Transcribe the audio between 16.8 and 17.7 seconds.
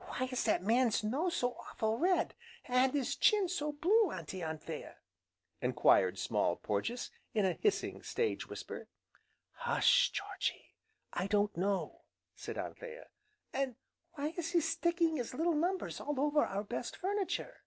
furniture!"